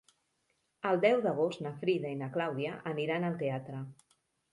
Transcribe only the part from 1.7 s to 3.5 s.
Frida i na Clàudia aniran al